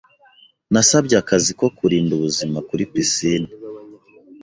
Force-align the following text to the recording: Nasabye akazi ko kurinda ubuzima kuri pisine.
Nasabye 0.71 1.15
akazi 1.21 1.51
ko 1.59 1.65
kurinda 1.77 2.11
ubuzima 2.17 2.57
kuri 2.67 2.83
pisine. 2.91 3.49